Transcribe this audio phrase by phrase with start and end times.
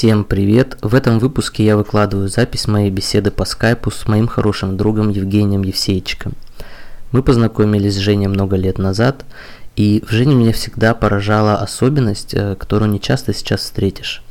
[0.00, 0.78] Всем привет!
[0.80, 5.60] В этом выпуске я выкладываю запись моей беседы по скайпу с моим хорошим другом Евгением
[5.60, 6.32] Евсеичком.
[7.12, 9.26] Мы познакомились с Женей много лет назад,
[9.76, 14.22] и в Жене меня всегда поражала особенность, э, которую не часто сейчас встретишь.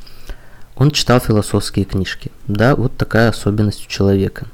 [0.74, 2.32] Он читал философские книжки.
[2.48, 4.48] Да, вот такая особенность у человека.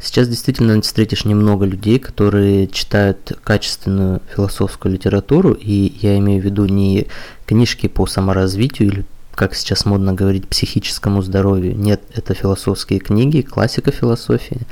[0.00, 6.66] Сейчас действительно встретишь немного людей, которые читают качественную философскую литературу, и я имею в виду
[6.66, 7.06] не
[7.46, 9.04] книжки по саморазвитию или
[9.36, 11.76] как сейчас модно говорить, психическому здоровью.
[11.76, 14.62] Нет, это философские книги, классика философии.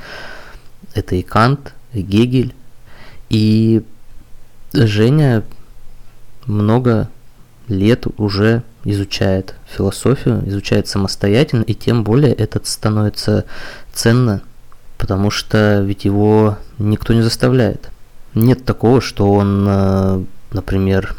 [0.95, 2.53] Это и Кант, и Гегель.
[3.29, 3.83] И
[4.73, 5.43] Женя
[6.47, 7.09] много
[7.67, 13.45] лет уже изучает философию, изучает самостоятельно, и тем более это становится
[13.93, 14.41] ценно,
[14.97, 17.91] потому что ведь его никто не заставляет.
[18.33, 21.15] Нет такого, что он, э, например,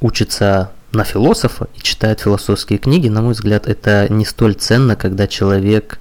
[0.00, 5.26] учится на философа и читает философские книги, на мой взгляд, это не столь ценно, когда
[5.26, 5.98] человек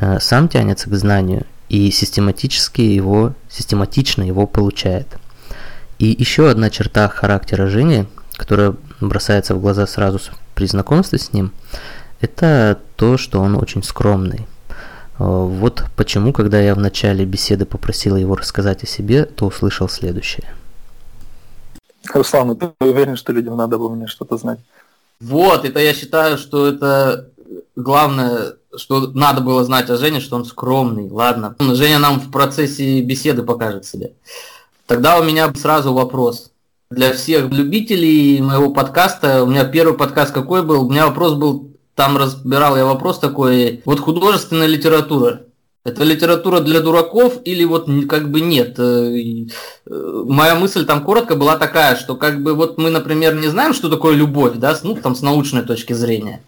[0.00, 5.06] э, сам тянется к знанию и систематически его, систематично его получает.
[5.98, 10.18] И еще одна черта характера Жени, которая бросается в глаза сразу
[10.54, 11.52] при знакомстве с ним,
[12.20, 14.46] это то, что он очень скромный.
[15.18, 19.88] Э, вот почему, когда я в начале беседы попросил его рассказать о себе, то услышал
[19.88, 20.48] следующее–
[22.12, 24.58] Руслан, ну ты уверен, что людям надо было мне что-то знать?
[25.20, 27.28] Вот, это я считаю, что это
[27.76, 31.08] главное, что надо было знать о Жене, что он скромный.
[31.08, 34.08] Ладно, Женя нам в процессе беседы покажет себя.
[34.86, 36.50] Тогда у меня сразу вопрос.
[36.90, 40.86] Для всех любителей моего подкаста, у меня первый подкаст какой был?
[40.86, 45.42] У меня вопрос был, там разбирал я вопрос такой, вот художественная литература.
[45.84, 48.78] Это литература для дураков или вот как бы нет?
[48.78, 53.48] Э, э, моя мысль там коротко была такая, что как бы вот мы, например, не
[53.48, 56.40] знаем, что такое любовь, да, ну там с научной точки зрения.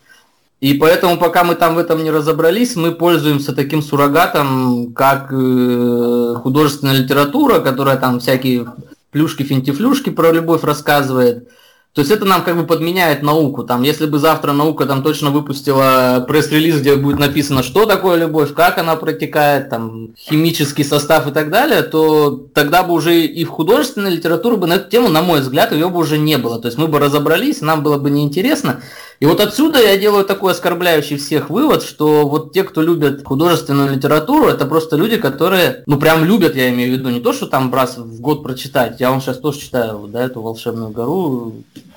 [0.60, 6.34] И поэтому, пока мы там в этом не разобрались, мы пользуемся таким суррогатом, как э,
[6.40, 8.72] художественная литература, которая там всякие
[9.10, 11.48] плюшки-финтифлюшки про любовь рассказывает.
[11.94, 13.62] То есть это нам как бы подменяет науку.
[13.62, 18.52] Там, если бы завтра наука там точно выпустила пресс-релиз, где будет написано, что такое любовь,
[18.52, 23.50] как она протекает, там, химический состав и так далее, то тогда бы уже и в
[23.50, 26.58] художественной литературе бы на эту тему, на мой взгляд, ее бы уже не было.
[26.58, 28.80] То есть мы бы разобрались, нам было бы неинтересно.
[29.20, 33.94] И вот отсюда я делаю такой оскорбляющий всех вывод, что вот те, кто любят художественную
[33.94, 37.46] литературу, это просто люди, которые, ну прям любят, я имею в виду, не то, что
[37.46, 39.00] там раз в год прочитать.
[39.00, 41.54] Я вам сейчас тоже читаю, да, эту волшебную гору,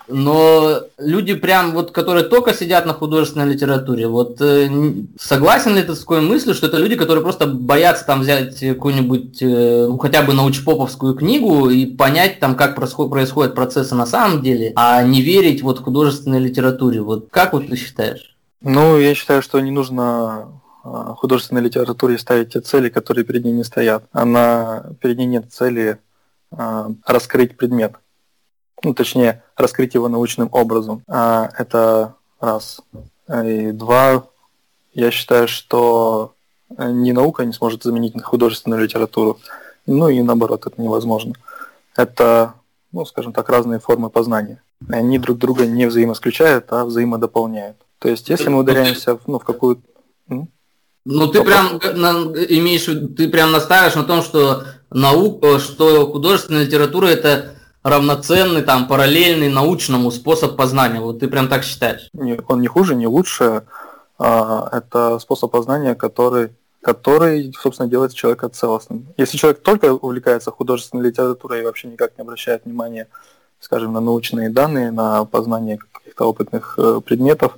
[0.07, 4.69] но люди прям вот, которые только сидят на художественной литературе, вот э,
[5.19, 9.41] согласен ли ты с такой мыслью, что это люди, которые просто боятся там взять какую-нибудь,
[9.41, 14.72] э, ну хотя бы научпоповскую книгу и понять там, как происходят процессы на самом деле,
[14.75, 17.01] а не верить вот художественной литературе.
[17.01, 18.35] Вот как вот ты считаешь?
[18.62, 23.53] Ну, я считаю, что не нужно а, художественной литературе ставить те цели, которые перед ней
[23.53, 24.06] не стоят.
[24.12, 26.00] Она перед ней нет цели
[26.51, 27.94] а, раскрыть предмет
[28.83, 31.03] ну, точнее, раскрыть его научным образом.
[31.07, 32.81] А, это раз.
[33.29, 34.25] И два,
[34.93, 36.33] я считаю, что
[36.77, 39.39] ни наука не сможет заменить художественную литературу,
[39.85, 41.33] ну и наоборот, это невозможно.
[41.95, 42.53] Это,
[42.91, 44.61] ну, скажем так, разные формы познания.
[44.89, 47.77] Они друг друга не взаимоисключают, а взаимодополняют.
[47.99, 49.81] То есть, если мы ударяемся ну, в какую-то...
[50.29, 57.56] Ну, ты прям имеешь, ты прям настаиваешь на том, что наука, что художественная литература это
[57.90, 61.00] равноценный, там, параллельный научному способ познания.
[61.00, 62.09] Вот ты прям так считаешь?
[62.14, 63.64] Нет, он не хуже, не лучше.
[64.20, 66.50] А, это способ познания, который,
[66.81, 69.08] который, собственно, делает человека целостным.
[69.18, 73.08] Если человек только увлекается художественной литературой и вообще никак не обращает внимания,
[73.59, 77.58] скажем, на научные данные, на познание каких-то опытных э, предметов,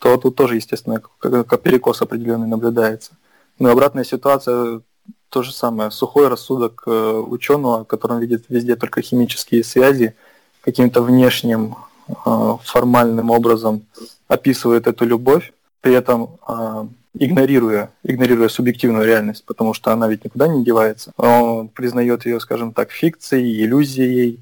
[0.00, 3.12] то тут тоже, естественно, как перекос определенный наблюдается.
[3.58, 4.80] Но обратная ситуация
[5.28, 10.14] то же самое, сухой рассудок э, ученого, который видит везде только химические связи,
[10.60, 11.76] каким-то внешним
[12.08, 13.82] э, формальным образом
[14.28, 20.48] описывает эту любовь, при этом э, игнорируя, игнорируя субъективную реальность, потому что она ведь никуда
[20.48, 21.12] не девается.
[21.16, 24.40] Он признает ее, скажем так, фикцией, иллюзией,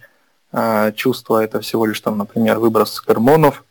[0.95, 3.65] чувство это всего лишь там, например, выброс гормонов,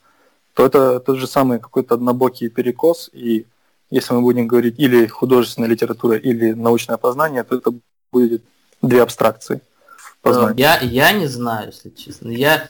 [0.54, 3.46] то это тот же самый какой-то однобокий перекос, и
[3.94, 7.72] если мы будем говорить или художественная литература, или научное познание, то это
[8.12, 8.44] будет
[8.82, 9.62] две абстракции.
[10.58, 12.30] Я, я не знаю, если честно.
[12.30, 12.70] Я,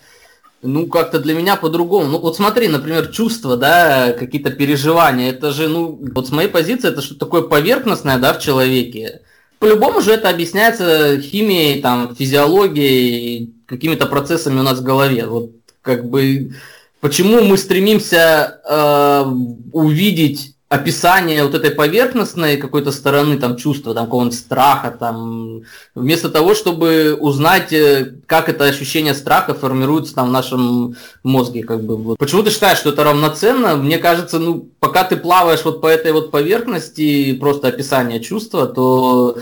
[0.61, 2.07] ну, как-то для меня по-другому.
[2.07, 6.89] Ну, вот смотри, например, чувства, да, какие-то переживания, это же, ну, вот с моей позиции,
[6.89, 9.21] это что-то такое поверхностное, да, в человеке.
[9.59, 15.25] По-любому же это объясняется химией, там, физиологией, какими-то процессами у нас в голове.
[15.25, 16.53] Вот, как бы,
[16.99, 19.25] почему мы стремимся э,
[19.71, 25.61] увидеть описание вот этой поверхностной какой-то стороны там чувства, там какого-нибудь страха, там,
[25.93, 31.83] вместо того, чтобы узнать, э, как это ощущение страха формируется там в нашем мозге, как
[31.83, 31.95] бы.
[31.95, 32.17] Вот.
[32.17, 33.75] Почему ты считаешь, что это равноценно?
[33.75, 39.37] Мне кажется, ну, пока ты плаваешь вот по этой вот поверхности, просто описание чувства, то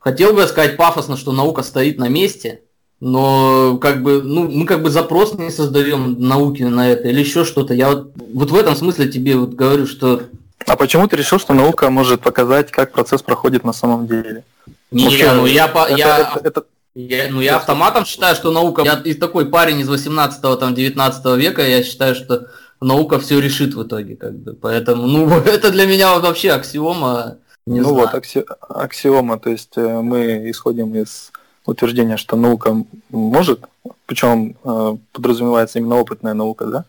[0.00, 2.62] хотел бы сказать пафосно, что наука стоит на месте,
[2.98, 7.44] но как бы, ну, мы как бы запрос не создаем науки на это или еще
[7.44, 7.72] что-то.
[7.72, 10.22] Я вот, вот в этом смысле тебе вот говорю, что
[10.66, 14.44] а почему ты решил, что наука может показать, как процесс проходит на самом деле?
[14.90, 16.64] Не, Вообще, ну я, это, я, это, это,
[16.94, 21.38] я, ну я автоматом считаю, что наука, я и такой парень из 18 там 19
[21.38, 22.48] века, я считаю, что
[22.80, 24.52] наука все решит в итоге, как бы.
[24.52, 27.38] Поэтому, ну, это для меня вообще аксиома.
[27.64, 28.06] Не ну знаю.
[28.06, 31.30] вот, акси, аксиома, то есть э, мы исходим из
[31.64, 33.60] утверждения, что наука может,
[34.06, 36.84] причем э, подразумевается именно опытная наука, да?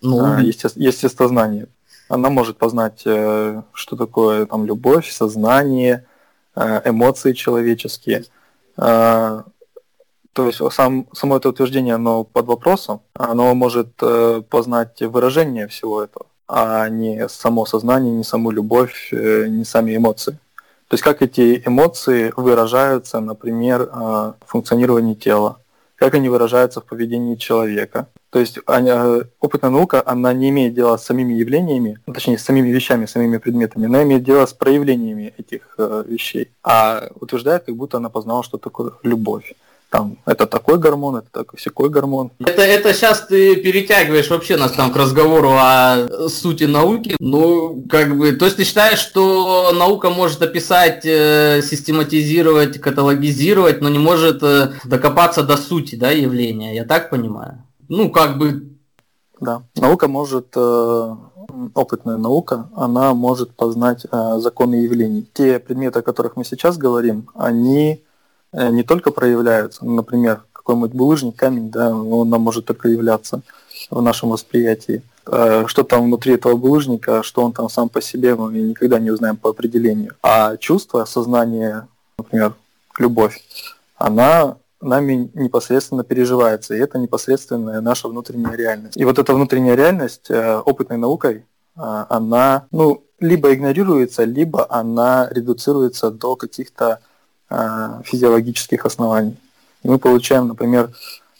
[0.00, 1.68] Ну, а, есте, естествознание
[2.08, 6.06] она может познать, э, что такое там любовь, сознание,
[6.56, 8.24] э, эмоции человеческие.
[8.76, 9.42] Э,
[10.32, 13.96] то есть сам, само это утверждение, оно под вопросом, оно может
[14.48, 20.38] познать выражение всего этого, а не само сознание, не саму любовь, не сами эмоции.
[20.86, 25.58] То есть как эти эмоции выражаются, например, в функционировании тела,
[25.98, 30.96] как они выражаются в поведении человека, то есть э, опытная наука, она не имеет дела
[30.96, 35.34] с самими явлениями, ну, точнее, с самими вещами, самими предметами, она имеет дело с проявлениями
[35.38, 36.50] этих э, вещей.
[36.62, 39.54] А утверждает, как будто она познала, что такое любовь
[39.90, 42.30] там, это такой гормон, это такой всякой гормон.
[42.40, 47.16] Это, это сейчас ты перетягиваешь вообще нас там к разговору о сути науки.
[47.20, 53.88] Ну, как бы, то есть ты считаешь, что наука может описать, э, систематизировать, каталогизировать, но
[53.88, 57.64] не может э, докопаться до сути, да, явления, я так понимаю?
[57.88, 58.74] Ну, как бы...
[59.40, 61.16] Да, наука может, э,
[61.74, 65.26] опытная наука, она может познать законы явлений.
[65.32, 68.07] Те предметы, о которых мы сейчас говорим, они Э,
[68.52, 73.40] не только проявляются, ну, например, какой-нибудь булыжник, камень, да, он нам может только являться
[73.90, 75.02] в нашем восприятии.
[75.26, 79.10] Э, что там внутри этого булыжника, что он там сам по себе, мы никогда не
[79.10, 80.14] узнаем по определению.
[80.22, 82.52] А чувство, сознание, например,
[82.98, 83.40] любовь,
[83.96, 88.96] она нами непосредственно переживается, и это непосредственная наша внутренняя реальность.
[88.96, 91.44] И вот эта внутренняя реальность э, опытной наукой,
[91.76, 97.07] она ну, либо игнорируется, либо она редуцируется до каких-то Э,
[97.50, 99.36] физиологических оснований.
[99.82, 100.90] И мы получаем, например,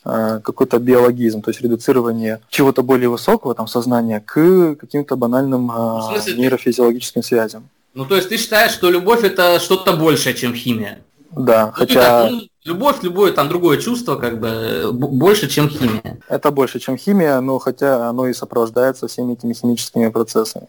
[0.05, 6.35] э, какой-то биологизм, то есть редуцирование чего-то более высокого, там, сознания, к каким-то банальным э,
[6.37, 7.69] нейрофизиологическим связям.
[7.95, 11.01] Ну, то есть ты считаешь, что любовь это что-то большее, чем химия?
[11.33, 11.95] Да, ну, хотя...
[11.95, 16.19] Так, ну, любовь, любое там другое чувство, как бы, больше, чем химия.
[16.29, 20.69] Это больше, чем химия, но хотя оно и сопровождается всеми этими химическими процессами.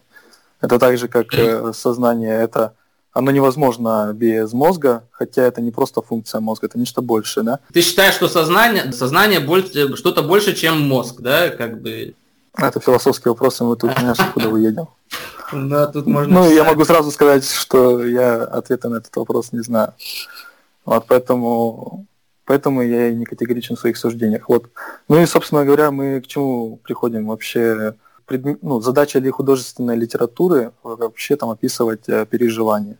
[0.60, 1.28] Это так же, как
[1.74, 2.74] сознание, это
[3.12, 7.60] оно невозможно без мозга, хотя это не просто функция мозга, это нечто большее, да?
[7.72, 12.14] Ты считаешь, что сознание, сознание больше, что-то больше, чем мозг, да, как бы?
[12.56, 14.88] Это философский вопрос, и мы тут, знаешь, куда вы едем.
[15.52, 16.40] Да, тут можно...
[16.40, 19.94] Ну, я могу сразу сказать, что я ответа на этот вопрос не знаю.
[20.84, 22.06] Вот поэтому,
[22.44, 24.48] поэтому я и не категоричен в своих суждениях.
[24.48, 24.66] Вот.
[25.08, 27.94] Ну и, собственно говоря, мы к чему приходим вообще?
[28.62, 32.96] Ну, задача ли художественной литературы вообще там описывать э, переживания.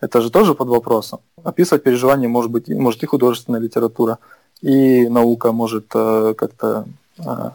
[0.00, 1.20] Это же тоже под вопросом.
[1.44, 4.18] Описывать переживания может быть может и художественная литература,
[4.60, 6.86] и наука может э, как-то
[7.18, 7.50] э,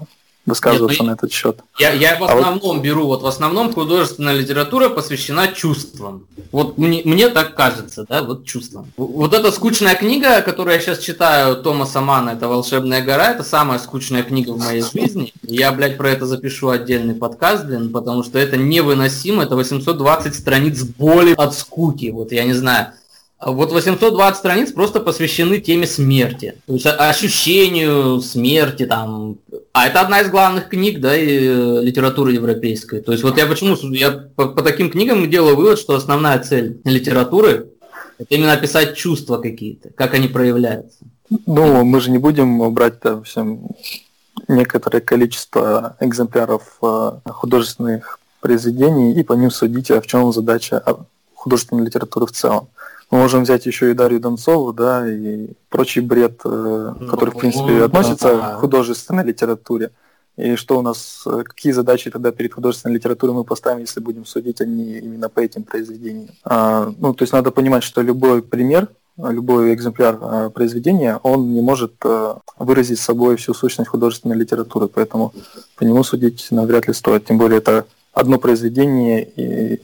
[0.47, 1.59] высказываться Нет, ну, на этот счет.
[1.77, 2.81] Я, я в основном а вот...
[2.81, 6.25] беру, вот в основном художественная литература посвящена чувствам.
[6.51, 8.91] Вот мне, мне так кажется, да, вот чувствам.
[8.95, 13.77] Вот эта скучная книга, которую я сейчас читаю Томаса Мана, это «Волшебная гора», это самая
[13.77, 15.33] скучная книга в моей жизни.
[15.43, 20.83] Я, блядь, про это запишу отдельный подкаст, блин, потому что это невыносимо, это 820 страниц
[20.83, 22.93] боли от скуки, вот я не знаю.
[23.39, 26.55] Вот 820 страниц просто посвящены теме смерти.
[26.65, 29.37] То есть ощущению смерти там.
[29.77, 32.99] А это одна из главных книг, да, и э, литературы европейской.
[32.99, 36.81] То есть вот я почему, я по, по таким книгам делаю вывод, что основная цель
[36.83, 37.67] литературы
[38.17, 40.97] это именно описать чувства какие-то, как они проявляются.
[41.45, 43.67] Ну, мы же не будем брать там всем
[44.47, 50.81] некоторое количество экземпляров э, художественных произведений и по ним судить, а в чем задача
[51.35, 52.69] художественной литературы в целом.
[53.09, 57.37] Мы можем взять еще и Дарью Донцову, да, и прочий бред, э, ну, который, в
[57.37, 58.55] принципе, относится да.
[58.55, 59.91] к художественной литературе.
[60.35, 64.25] И что у нас, э, какие задачи тогда перед художественной литературой мы поставим, если будем
[64.25, 66.29] судить они именно по этим произведениям.
[66.43, 71.61] А, ну, то есть надо понимать, что любой пример любой экземпляр э, произведения, он не
[71.61, 75.33] может э, выразить собой всю сущность художественной литературы, поэтому
[75.75, 77.25] по нему судить навряд ли стоит.
[77.25, 79.81] Тем более это одно произведение и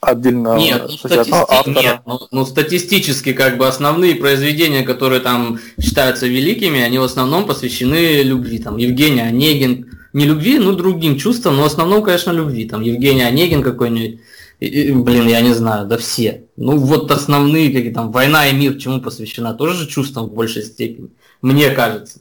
[0.00, 1.30] отдельно нет, ну, стати...
[1.30, 1.82] автора.
[1.82, 7.46] Нет, ну, ну, статистически как бы основные произведения, которые там считаются великими, они в основном
[7.46, 8.58] посвящены любви.
[8.58, 12.68] Там Евгений Онегин, не любви, ну другим чувствам, но в основном, конечно, любви.
[12.68, 14.20] Там Евгений Онегин какой-нибудь,
[14.60, 16.44] блин, я не знаю, да все.
[16.56, 20.62] Ну вот основные, какие там «Война и мир» чему посвящена, тоже же чувствам в большей
[20.62, 21.10] степени,
[21.42, 22.20] мне кажется.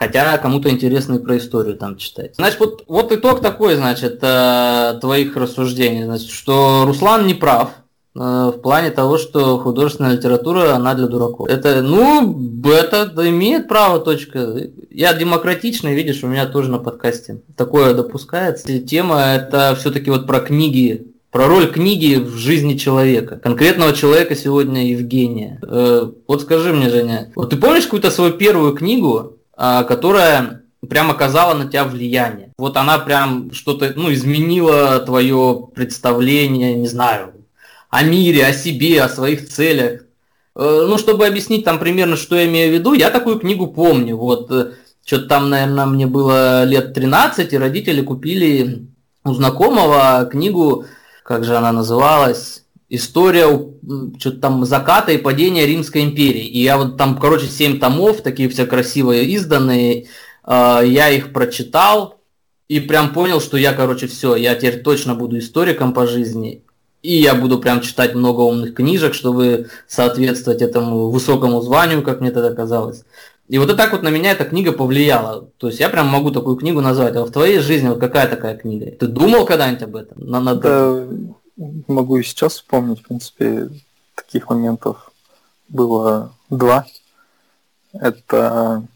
[0.00, 2.34] Хотя кому-то интересно и про историю там читать.
[2.36, 7.72] Значит, вот, вот итог такой, значит, э, твоих рассуждений, значит, что Руслан не прав
[8.14, 11.50] э, в плане того, что художественная литература, она для дураков.
[11.50, 14.70] Это, ну, это имеет право, точка.
[14.88, 18.78] Я демократичный, видишь, у меня тоже на подкасте такое допускается.
[18.78, 24.90] Тема это все-таки вот про книги про роль книги в жизни человека, конкретного человека сегодня
[24.90, 25.60] Евгения.
[25.62, 31.54] Э, вот скажи мне, Женя, вот ты помнишь какую-то свою первую книгу, которая прям оказала
[31.54, 32.52] на тебя влияние.
[32.56, 37.34] Вот она прям что-то, ну, изменила твое представление, не знаю,
[37.90, 40.02] о мире, о себе, о своих целях.
[40.56, 44.16] Э, ну, чтобы объяснить там примерно, что я имею в виду, я такую книгу помню.
[44.16, 44.72] Вот э,
[45.04, 48.86] что-то там, наверное, мне было лет 13, и родители купили
[49.24, 50.86] у знакомого книгу,
[51.22, 53.46] как же она называлась, история
[54.18, 56.44] что-то там заката и падения Римской империи.
[56.44, 60.08] И я вот там, короче, семь томов, такие все красивые изданные,
[60.46, 62.20] э, я их прочитал
[62.68, 66.62] и прям понял, что я, короче, все, я теперь точно буду историком по жизни.
[67.02, 72.30] И я буду прям читать много умных книжек, чтобы соответствовать этому высокому званию, как мне
[72.30, 73.04] тогда казалось.
[73.48, 75.48] И вот так вот на меня эта книга повлияла.
[75.56, 77.16] То есть я прям могу такую книгу назвать.
[77.16, 78.92] А в твоей жизни вот какая такая книга?
[78.92, 80.24] Ты думал когда-нибудь об этом?
[80.24, 80.54] На, на...
[80.54, 81.08] Да,
[81.88, 83.68] могу и сейчас вспомнить, в принципе,
[84.14, 85.12] таких моментов
[85.68, 86.86] было два.
[87.92, 88.86] Это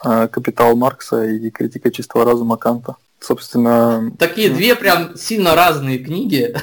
[0.00, 2.96] а, «Капитал Маркса» и «Критика чистого разума Канта».
[3.20, 4.12] Собственно...
[4.18, 6.54] Такие две прям сильно разные книги.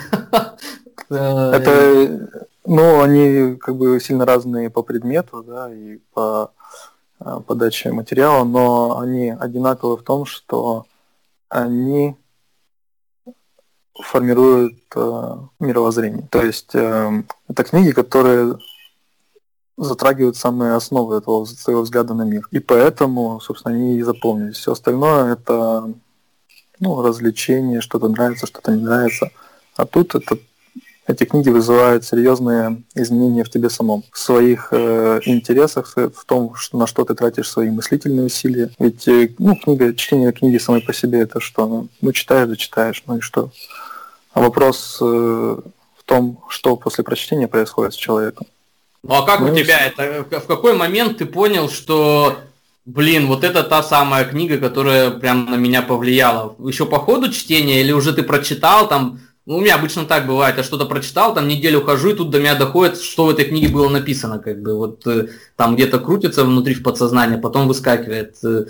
[1.09, 2.29] Это,
[2.65, 6.51] ну, они как бы сильно разные по предмету, да, и по
[7.19, 10.85] а, подаче материала, но они одинаковы в том, что
[11.49, 12.15] они
[14.01, 16.27] формируют э, мировоззрение.
[16.31, 18.57] То есть э, это книги, которые
[19.77, 22.47] затрагивают самые основы этого своего взгляда на мир.
[22.51, 24.57] И поэтому, собственно, они и запомнились.
[24.57, 25.93] Все остальное это
[26.79, 29.31] ну, развлечение, что-то нравится, что-то не нравится.
[29.75, 30.37] А тут это
[31.07, 36.77] эти книги вызывают серьезные изменения в тебе самом, в своих э, интересах, в том, что,
[36.77, 38.69] на что ты тратишь свои мыслительные усилия.
[38.77, 41.67] Ведь э, ну, книга, чтение книги самой по себе это что?
[41.67, 43.51] Ну, ну читаешь, да читаешь, ну и что?
[44.33, 48.47] А вопрос э, в том, что после прочтения происходит с человеком.
[49.03, 50.23] Ну а как ну, у тебя это?
[50.23, 52.37] В какой момент ты понял, что,
[52.85, 56.55] блин, вот это та самая книга, которая прям на меня повлияла?
[56.59, 59.19] Еще по ходу чтения или уже ты прочитал там
[59.49, 62.37] ну, у меня обычно так бывает, я что-то прочитал, там неделю хожу, и тут до
[62.37, 66.43] меня доходит, что в этой книге было написано, как бы, вот э, там где-то крутится
[66.43, 68.35] внутри в подсознании, потом выскакивает.
[68.43, 68.65] Э,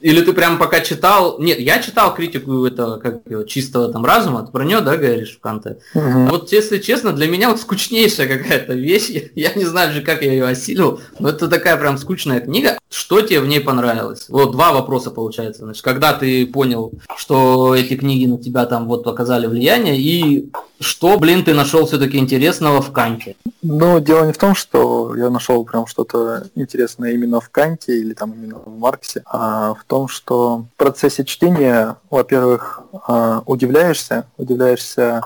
[0.00, 4.44] или ты прям пока читал, нет, я читал критику этого, как его, чистого там разума,
[4.44, 5.78] ты про нее, да, говоришь в Канте?
[5.94, 6.26] Угу.
[6.30, 10.30] Вот, если честно, для меня вот скучнейшая какая-то вещь, я не знаю же, как я
[10.30, 12.78] ее осилил, но это такая прям скучная книга.
[12.90, 14.26] Что тебе в ней понравилось?
[14.28, 15.62] Вот два вопроса получается.
[15.62, 20.50] Значит, когда ты понял, что эти книги на тебя там вот оказали влияние, и и
[20.78, 23.34] что, блин, ты нашел все-таки интересного в Канте?
[23.62, 28.12] Ну, дело не в том, что я нашел прям что-то интересное именно в Канте или
[28.12, 35.22] там именно в Марксе, а в том, что в процессе чтения, во-первых, а, удивляешься, удивляешься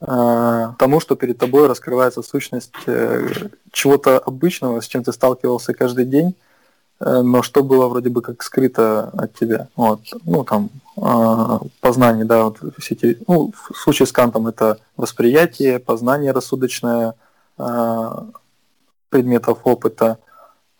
[0.00, 3.28] а, тому, что перед тобой раскрывается сущность э,
[3.70, 6.34] чего-то обычного, с чем ты сталкивался каждый день,
[7.04, 9.68] но что было вроде бы как скрыто от тебя.
[9.76, 10.00] Вот.
[10.24, 15.78] Ну, там, э, познание, да, вот все эти, ну, в случае с Кантом это восприятие,
[15.78, 17.14] познание рассудочное
[17.58, 18.10] э,
[19.08, 20.18] предметов опыта,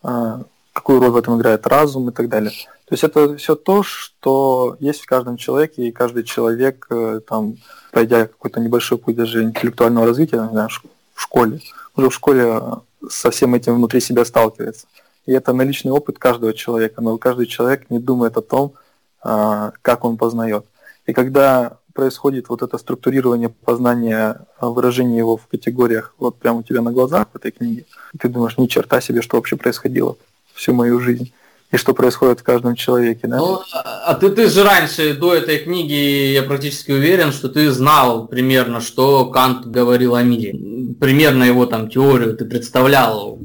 [0.03, 2.53] э, какую роль в этом играет разум и так далее.
[2.93, 7.57] То есть это все то, что есть в каждом человеке, и каждый человек, э, там,
[7.91, 10.69] пройдя какой-то небольшой путь даже интеллектуального развития, знаю,
[11.15, 11.61] в школе,
[11.97, 12.61] уже в школе
[13.09, 14.87] со всем этим внутри себя сталкивается.
[15.27, 18.75] И это наличный опыт каждого человека, но каждый человек не думает о том,
[19.23, 20.65] а, как он познает.
[21.07, 26.63] И когда происходит вот это структурирование познания, а, выражение его в категориях вот прямо у
[26.63, 27.85] тебя на глазах в этой книге,
[28.19, 30.17] ты думаешь, ни черта себе, что вообще происходило
[30.55, 31.33] всю мою жизнь
[31.71, 33.39] и что происходит в каждом человеке, да?
[33.39, 38.27] Ну, а ты, ты же раньше, до этой книги, я практически уверен, что ты знал
[38.27, 40.53] примерно, что Кант говорил о мире.
[41.01, 43.39] Примерно его там теорию ты представлял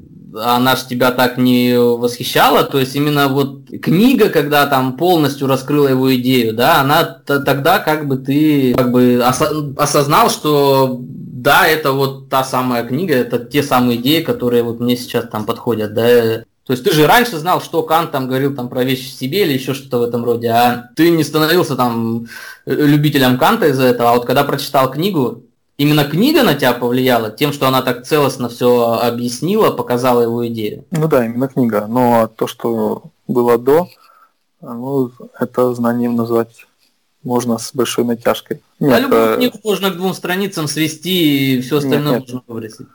[0.44, 5.88] она же тебя так не восхищала, то есть именно вот книга, когда там полностью раскрыла
[5.88, 9.22] его идею, да, она тогда как бы ты как бы
[9.78, 14.98] осознал, что да, это вот та самая книга, это те самые идеи, которые вот мне
[14.98, 18.68] сейчас там подходят, да, то есть ты же раньше знал, что Кант там говорил там
[18.68, 22.28] про вещи в себе или еще что-то в этом роде, а ты не становился там
[22.66, 25.44] э, любителем Канта из-за этого, а вот когда прочитал книгу,
[25.78, 30.86] именно книга на тебя повлияла тем, что она так целостно все объяснила, показала его идею?
[30.92, 31.88] Ну да, именно книга.
[31.88, 33.88] Но то, что было до,
[34.62, 36.66] ну, это знанием назвать
[37.24, 38.62] можно с большой натяжкой.
[38.80, 39.36] Нет, а любую э...
[39.38, 42.34] книгу можно к двум страницам свести и все остальное нет, нет.
[42.34, 42.88] можно выбросить.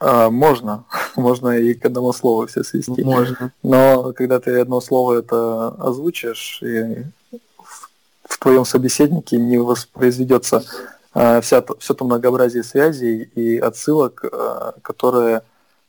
[0.00, 0.84] А, можно,
[1.16, 3.02] можно и к одному слову все свести.
[3.02, 3.52] Можно.
[3.62, 7.90] Но когда ты одно слово это озвучишь, и в,
[8.24, 10.64] в твоем собеседнике не воспроизведется
[11.40, 15.42] вся, все то многообразие связей и отсылок, а, которые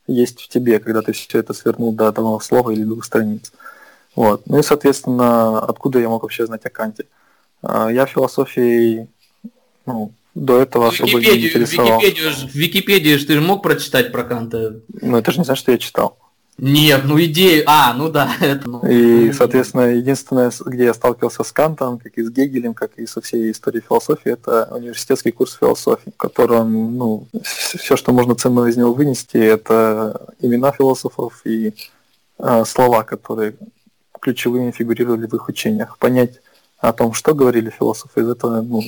[0.07, 3.51] есть в тебе, когда ты все это свернул до одного слова или двух страниц.
[4.15, 4.43] Вот.
[4.47, 7.05] Ну и, соответственно, откуда я мог вообще знать о Канте?
[7.61, 9.09] А, я философией
[9.85, 11.99] ну, до этого особо не интересовал.
[11.99, 14.79] Википедию, в Википедии же ты же мог прочитать про Канта?
[15.01, 16.17] Ну, это же не значит, что я читал.
[16.57, 17.63] Нет, ну идею...
[17.67, 18.31] А, ну да.
[18.41, 18.81] Это, ну...
[18.87, 23.21] И, соответственно, единственное, где я сталкивался с Кантом, как и с Гегелем, как и со
[23.21, 28.77] всей историей философии, это университетский курс философии, в котором, ну, все, что можно ценного из
[28.77, 31.75] него вынести, это имена философов и
[32.39, 33.53] э, слова, которые
[34.19, 35.97] ключевыми фигурировали в их учениях.
[35.99, 36.41] Понять
[36.79, 38.81] о том, что говорили философы, из этого, ну,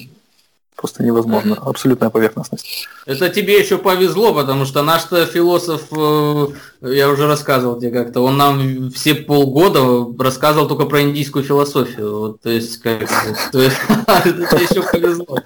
[0.79, 1.55] просто невозможно.
[1.55, 2.87] Абсолютная поверхностность.
[3.05, 6.47] Это тебе еще повезло, потому что наш-то философ, э,
[6.81, 12.19] я уже рассказывал тебе как-то, он нам все полгода рассказывал только про индийскую философию.
[12.19, 13.07] Вот, то есть, как
[13.51, 15.39] то есть, это еще повезло.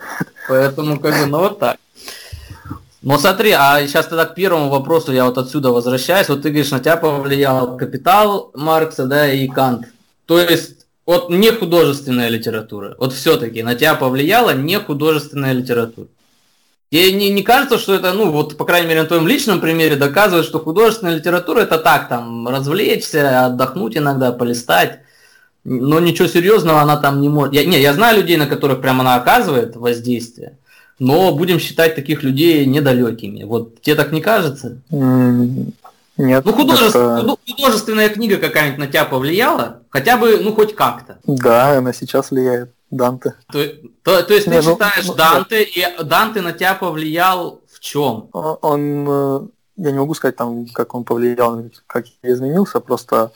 [0.48, 1.78] Поэтому, как бы, ну вот так.
[3.02, 6.30] Но смотри, а сейчас тогда к первому вопросу я вот отсюда возвращаюсь.
[6.30, 9.88] Вот ты говоришь, на тебя повлиял капитал Маркса, да, и Кант.
[10.26, 12.96] То есть вот не художественная литература.
[12.98, 16.08] Вот все-таки на тебя повлияла не художественная литература.
[16.92, 19.96] Тебе не, не кажется, что это, ну, вот, по крайней мере, на твоем личном примере
[19.96, 25.00] доказывает, что художественная литература это так, там, развлечься, отдохнуть иногда, полистать.
[25.64, 27.54] Но ничего серьезного она там не может.
[27.54, 30.58] Я, не, я знаю людей, на которых прямо она оказывает воздействие,
[31.00, 33.44] но будем считать таких людей недалекими.
[33.44, 34.78] Вот тебе так не кажется?
[36.18, 36.46] Нет.
[36.46, 37.38] Ну, художественная, это...
[37.48, 39.82] художественная книга какая-нибудь на тебя повлияла?
[39.90, 41.18] Хотя бы, ну, хоть как-то.
[41.26, 42.72] Да, она сейчас влияет.
[42.94, 43.34] Данте.
[43.52, 43.66] То,
[44.04, 45.90] то, то есть Не, ты ну, читаешь ну, Данте, да.
[46.02, 48.30] и Данте на тебя повлиял в чем?
[48.34, 49.48] Он, он, э,
[49.78, 53.32] я не могу сказать, там, как он повлиял, как я изменился, просто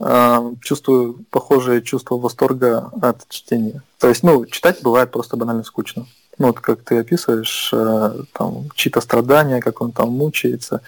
[0.00, 3.82] э, чувствую похожее чувство восторга от чтения.
[3.98, 6.06] То есть, ну, читать бывает просто банально скучно.
[6.38, 10.82] Ну, вот как ты описываешь, э, там, чьи-то страдания, как он там мучается,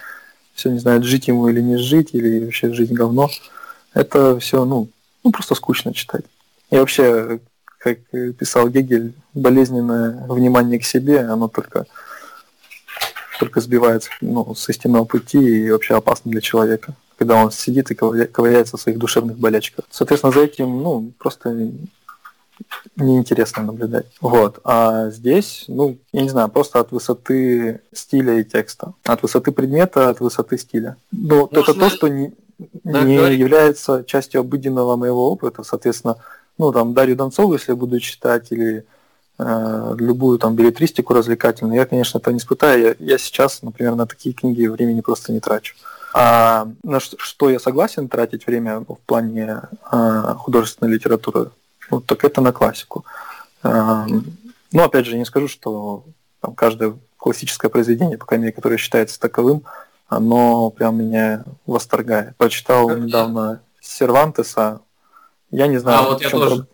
[0.61, 3.31] все не знает, жить ему или не жить, или вообще жизнь говно.
[3.94, 4.88] Это все, ну,
[5.25, 6.25] ну просто скучно читать.
[6.70, 7.40] И вообще,
[7.79, 7.99] как
[8.38, 11.87] писал Гегель, болезненное внимание к себе, оно только,
[13.38, 17.94] только сбивается ну, с истинного пути и вообще опасно для человека, когда он сидит и
[17.94, 19.87] ковыряется в своих душевных болячках.
[19.90, 21.70] Соответственно, за этим ну, просто
[22.96, 24.07] неинтересно наблюдать.
[24.20, 24.61] Вот.
[24.64, 28.92] А здесь, ну, я не знаю, просто от высоты стиля и текста.
[29.05, 30.96] От высоты предмета, от высоты стиля.
[31.12, 31.70] Ну, Нужно...
[31.70, 32.33] это то, что не,
[32.85, 33.37] да, не говори.
[33.37, 35.62] является частью обыденного моего опыта.
[35.62, 36.16] Соответственно,
[36.59, 38.85] ну, там, Дарью Донцову, если я буду читать, или
[39.38, 42.83] э, любую там билетристику развлекательную, я, конечно, это не испытаю.
[42.83, 45.75] Я, я сейчас, например, на такие книги времени просто не трачу.
[46.12, 51.51] А на что, что я согласен тратить время в плане э, художественной литературы?
[51.90, 53.05] Вот так это на классику.
[53.62, 54.24] Эм,
[54.72, 56.05] ну, опять же, не скажу, что
[56.40, 59.64] там, каждое классическое произведение, по крайней мере, которое считается таковым,
[60.09, 62.37] оно прям меня восторгает.
[62.37, 64.81] Прочитал недавно Сервантеса.
[65.50, 65.98] Я не знаю.
[65.98, 66.66] А вот я тоже,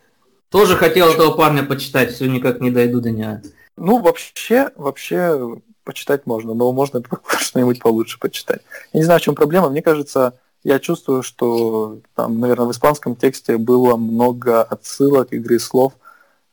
[0.51, 3.41] тоже хотел этого парня почитать, все никак не дойду до него.
[3.77, 7.03] Ну, вообще, вообще почитать можно, но можно
[7.39, 8.63] что-нибудь получше почитать.
[8.93, 9.71] Я не знаю, в чем проблема.
[9.71, 15.93] Мне кажется, я чувствую, что там, наверное, в испанском тексте было много отсылок, игры слов,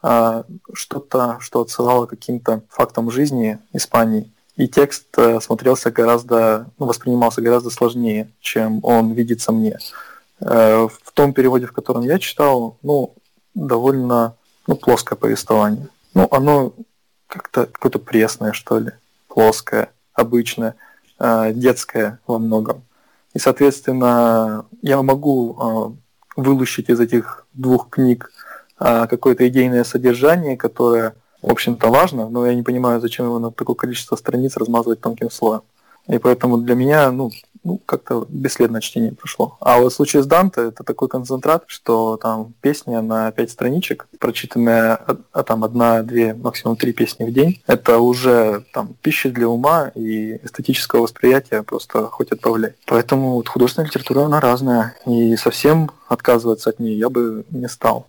[0.03, 4.31] а, что-то, что отсылало каким-то фактам жизни Испании.
[4.55, 9.79] И текст э, смотрелся гораздо, ну, воспринимался гораздо сложнее, чем он видится мне.
[10.41, 13.15] Э, в том переводе, в котором я читал, ну,
[13.55, 14.35] довольно
[14.67, 15.87] ну, плоское повествование.
[16.13, 16.73] Ну, оно
[17.25, 18.91] как-то какое-то пресное, что ли,
[19.27, 20.75] плоское, обычное,
[21.17, 22.83] э, детское во многом.
[23.33, 25.93] И, соответственно, я могу а,
[26.35, 28.31] вылучить из этих двух книг
[28.77, 33.51] а, какое-то идейное содержание, которое, в общем-то, важно, но я не понимаю, зачем его на
[33.51, 35.63] такое количество страниц размазывать тонким слоем.
[36.07, 37.31] И поэтому для меня, ну,
[37.63, 39.57] ну, как-то бесследно чтение прошло.
[39.61, 44.07] А вот в случае с Данте это такой концентрат, что там песня на пять страничек,
[44.19, 44.99] прочитанная
[45.31, 49.91] а, там одна, две, максимум три песни в день, это уже там пища для ума
[49.95, 52.73] и эстетического восприятия просто хоть отправляй.
[52.85, 58.07] Поэтому вот художественная литература, она разная, и совсем отказываться от нее я бы не стал.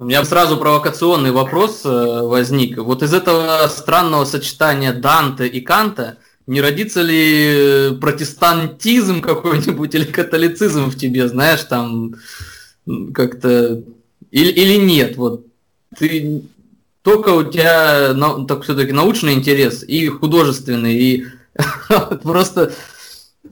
[0.00, 1.88] У меня сразу провокационный вопрос э,
[2.22, 2.78] возник.
[2.78, 10.90] Вот из этого странного сочетания Данте и Канта не родится ли протестантизм какой-нибудь или католицизм
[10.90, 12.16] в тебе, знаешь, там
[13.14, 13.82] как-то...
[14.30, 15.46] Или, или нет, вот
[15.98, 16.42] ты
[17.02, 18.14] только у тебя
[18.46, 21.26] так все-таки научный интерес и художественный, и
[22.22, 22.72] просто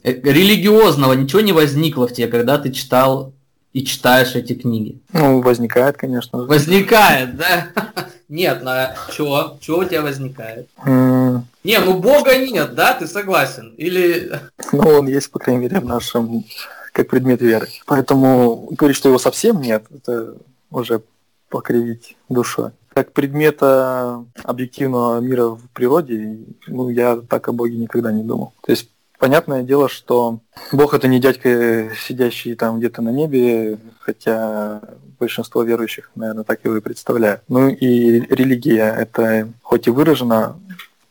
[0.03, 3.35] религиозного ничего не возникло в тебе, когда ты читал
[3.72, 4.98] и читаешь эти книги?
[5.12, 6.38] Ну, возникает, конечно.
[6.38, 7.68] Возникает, да?
[8.28, 9.57] Нет, на чего?
[9.61, 10.68] Чего у тебя возникает?
[10.85, 12.94] Не, ну Бога нет, да?
[12.94, 13.74] Ты согласен?
[13.76, 14.31] Или...
[14.72, 16.44] Ну, он есть, по крайней мере, в нашем
[16.92, 17.68] как предмет веры.
[17.87, 20.35] Поэтому говорить, что его совсем нет, это
[20.70, 21.02] уже
[21.48, 22.72] покривить душой.
[22.92, 28.52] Как предмета объективного мира в природе, ну, я так о Боге никогда не думал.
[28.62, 30.38] То есть Понятное дело, что
[30.70, 34.81] Бог это не дядька, сидящий там где-то на небе, хотя
[35.18, 37.42] большинство верующих, наверное, так его и представляют.
[37.48, 40.57] Ну и религия это хоть и выражена,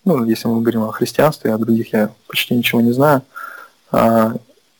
[0.05, 3.23] ну, если мы говорим о христианстве, о других я почти ничего не знаю,
[3.91, 4.35] а,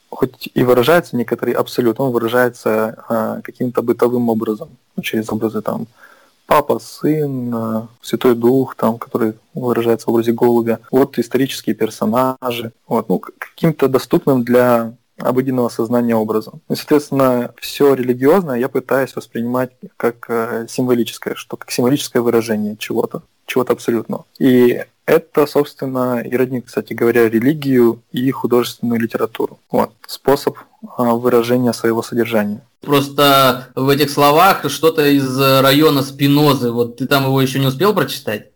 [0.09, 5.87] хоть и выражается некоторый абсолют, он выражается а, каким-то бытовым образом, ну, через образы там
[6.47, 10.79] Папа, Сын, э, Святой Дух, там, который выражается в образе голубя.
[10.91, 12.71] Вот исторические персонажи.
[12.87, 16.61] Вот, ну, каким-то доступным для обыденного сознания образом.
[16.69, 23.23] И, соответственно, все религиозное я пытаюсь воспринимать как э, символическое, что как символическое выражение чего-то,
[23.45, 24.25] чего-то абсолютного.
[24.39, 29.59] И это, собственно, и роднит, кстати говоря, религию и художественную литературу.
[29.71, 32.61] Вот, способ выражения своего содержания.
[32.81, 36.71] Просто в этих словах что-то из района Спинозы.
[36.71, 38.51] Вот ты там его еще не успел прочитать?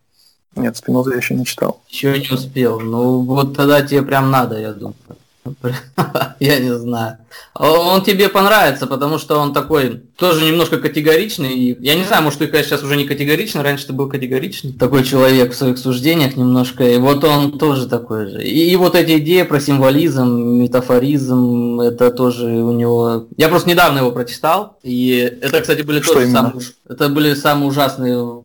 [0.55, 1.81] Нет, Спиноза я еще не читал.
[1.89, 2.79] Еще не успел.
[2.79, 4.95] Ну вот тогда тебе прям надо, я думаю.
[6.39, 7.17] Я не знаю.
[7.55, 11.77] Он тебе понравится, потому что он такой тоже немножко категоричный.
[11.79, 14.73] Я не знаю, может, ты, конечно, сейчас уже не категоричный, раньше ты был категоричный.
[14.73, 16.83] Такой человек в своих суждениях немножко.
[16.83, 18.43] И вот он тоже такой же.
[18.43, 23.27] И, и вот эти идеи про символизм, метафоризм, это тоже у него...
[23.37, 24.77] Я просто недавно его прочитал.
[24.83, 26.53] И это, кстати, были что тоже самые...
[26.87, 28.41] Это были самые ужасные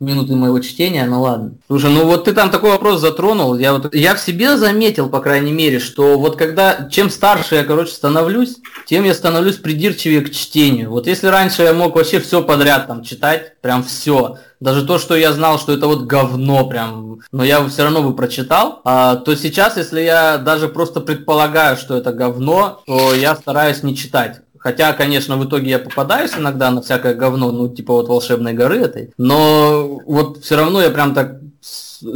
[0.00, 1.54] минуты моего чтения, ну ладно.
[1.66, 5.20] Слушай, ну вот ты там такой вопрос затронул, я вот я в себе заметил, по
[5.20, 8.56] крайней мере, что вот когда чем старше я, короче, становлюсь,
[8.86, 10.90] тем я становлюсь придирчивее к чтению.
[10.90, 15.16] Вот если раньше я мог вообще все подряд там читать, прям все, даже то, что
[15.16, 19.34] я знал, что это вот говно прям, но я все равно бы прочитал, а, то
[19.34, 24.40] сейчас, если я даже просто предполагаю, что это говно, то я стараюсь не читать.
[24.62, 28.78] Хотя, конечно, в итоге я попадаюсь иногда на всякое говно, ну, типа вот волшебной горы
[28.78, 29.12] этой.
[29.18, 31.40] Но вот все равно я прям так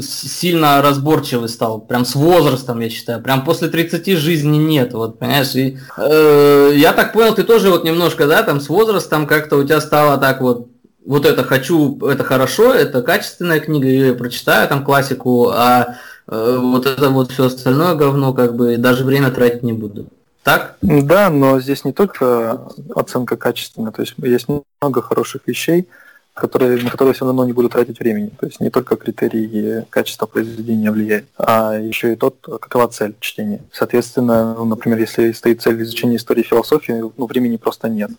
[0.01, 5.55] сильно разборчивый стал, прям с возрастом, я считаю, прям после 30 жизни нет, вот, понимаешь,
[5.55, 9.65] и, э, я так понял, ты тоже вот немножко, да, там с возрастом как-то у
[9.65, 10.69] тебя стало так вот,
[11.05, 16.87] вот это хочу, это хорошо, это качественная книга, я прочитаю там классику, а э, вот
[16.87, 20.09] это вот все остальное говно, как бы, даже время тратить не буду.
[20.47, 20.77] Так?
[20.81, 24.47] Да, но здесь не только оценка качественная, то есть есть
[24.81, 25.89] много хороших вещей,
[26.35, 28.29] которые, на которые все равно не буду тратить времени.
[28.29, 33.61] То есть не только критерии качества произведения влияет, а еще и тот, какова цель чтения.
[33.73, 38.13] Соответственно, ну, например, если стоит цель изучения истории и философии, ну, времени просто нет.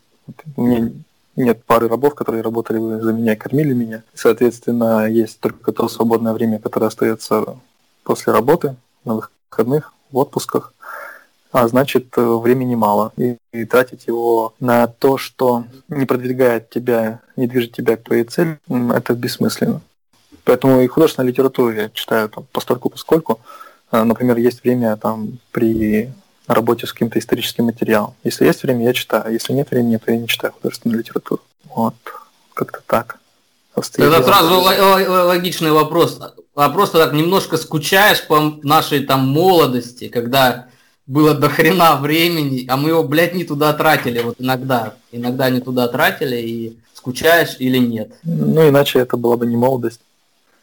[0.57, 0.91] У меня
[1.37, 4.03] нет пары рабов, которые работали за меня и кормили меня.
[4.13, 7.55] Соответственно, есть только то свободное время, которое остается
[8.03, 10.73] после работы, на выходных, в отпусках
[11.57, 13.11] а значит э, времени мало.
[13.17, 18.25] И, и тратить его на то, что не продвигает тебя, не движет тебя к твоей
[18.25, 18.59] цели,
[18.93, 19.81] это бессмысленно.
[20.43, 23.39] Поэтому и художественную литературу я читаю там, постольку поскольку.
[23.91, 26.13] Э, например, есть время там при
[26.47, 28.13] работе с каким-то историческим материалом.
[28.23, 29.33] Если есть время, я читаю.
[29.33, 31.41] Если нет времени, то я не читаю художественную литературу.
[31.75, 31.95] Вот,
[32.53, 33.17] как-то так.
[33.75, 34.61] Это сразу
[35.27, 36.19] логичный вопрос.
[36.55, 40.67] А просто так немножко скучаешь по нашей там молодости, когда
[41.07, 44.93] было до хрена времени, а мы его, блядь, не туда тратили, вот иногда.
[45.11, 48.11] Иногда не туда тратили, и скучаешь или нет.
[48.23, 50.01] Ну, иначе это была бы не молодость.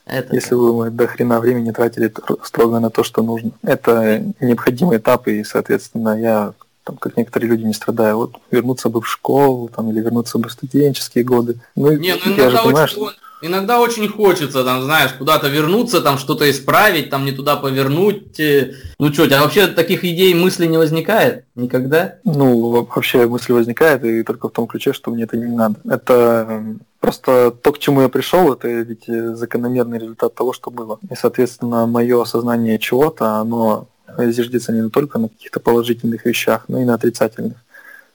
[0.05, 3.53] Это если бы мы до хрена времени тратили строго на то, что нужно.
[3.63, 6.53] Это необходимый этап, и, соответственно, я,
[6.85, 8.19] там, как некоторые люди, не страдаю.
[8.19, 11.57] Вот вернуться бы в школу, там, или вернуться бы в студенческие годы.
[11.75, 13.13] Ну, не, ну, я же понимаю, что
[13.45, 18.41] иногда очень хочется, там, знаешь, куда-то вернуться, там, что-то исправить, там, не туда повернуть.
[18.41, 21.45] Э, ну что, у тебя вообще таких идей, мыслей не возникает?
[21.55, 22.17] Никогда?
[22.25, 25.77] Ну, вообще мысль возникает, и только в том ключе, что мне это не надо.
[25.85, 26.65] Это
[27.01, 30.99] просто то, к чему я пришел, это ведь закономерный результат того, что было.
[31.11, 36.85] И, соответственно, мое осознание чего-то, оно зиждется не только на каких-то положительных вещах, но и
[36.85, 37.57] на отрицательных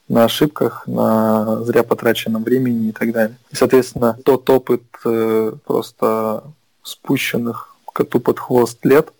[0.10, 3.38] на ошибках, на зря потраченном времени и так далее.
[3.52, 6.44] И, соответственно, тот опыт э, просто
[6.84, 9.14] спущенных коту под хвост лет,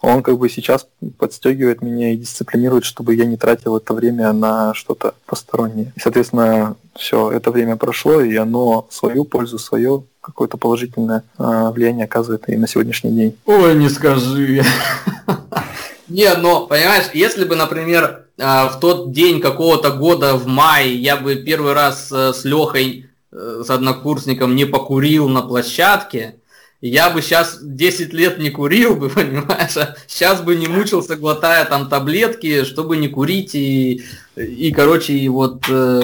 [0.00, 0.86] он как бы сейчас
[1.18, 5.92] подстегивает меня и дисциплинирует, чтобы я не тратил это время на что-то постороннее.
[5.96, 12.04] И, соответственно, все, это время прошло, и оно свою пользу, свое какое-то положительное э, влияние
[12.04, 13.36] оказывает и на сегодняшний день.
[13.44, 14.62] Ой, не скажи.
[16.08, 21.34] Не, но, понимаешь, если бы, например, в тот день какого-то года в мае я бы
[21.36, 26.36] первый раз э, с Лехой, э, с однокурсником не покурил на площадке,
[26.80, 31.64] я бы сейчас 10 лет не курил бы, понимаешь, а сейчас бы не мучился, глотая
[31.64, 34.02] там таблетки, чтобы не курить и,
[34.36, 36.02] и короче, и вот э,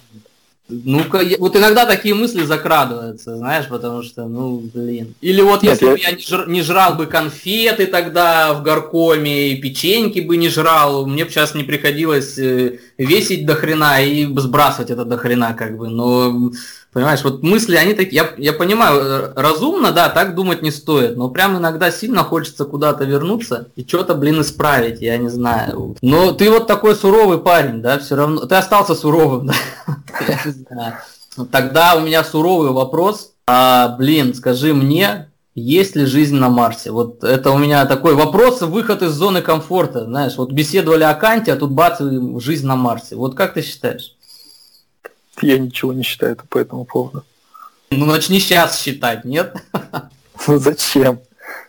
[0.66, 5.14] ну-ка, вот иногда такие мысли закрадываются, знаешь, потому что, ну, блин.
[5.20, 9.60] Или вот если бы я не, жр, не жрал бы конфеты тогда в горкоме, и
[9.60, 14.90] печеньки бы не жрал, мне бы сейчас не приходилось э, весить до хрена и сбрасывать
[14.90, 15.90] это до хрена, как бы.
[15.90, 16.50] Но
[16.94, 21.16] Понимаешь, вот мысли, они такие, я, я понимаю, э, разумно, да, так думать не стоит,
[21.16, 25.96] но прям иногда сильно хочется куда-то вернуться и что-то, блин, исправить, я не знаю.
[26.02, 29.50] Но ты вот такой суровый парень, да, все равно, ты остался суровым,
[30.70, 31.00] да.
[31.50, 36.92] Тогда у меня суровый вопрос, а, блин, скажи мне, есть ли жизнь на Марсе?
[36.92, 41.54] Вот это у меня такой вопрос, выход из зоны комфорта, знаешь, вот беседовали о Канте,
[41.54, 42.00] а тут бац,
[42.38, 43.16] жизнь на Марсе.
[43.16, 44.13] Вот как ты считаешь?
[45.40, 47.24] Я ничего не считаю по этому поводу.
[47.90, 49.56] Ну, начни сейчас считать, нет?
[50.46, 51.20] Ну, зачем?